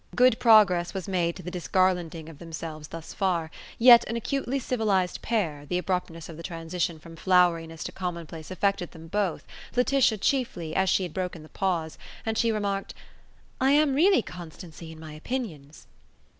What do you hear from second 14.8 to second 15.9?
in my opinions."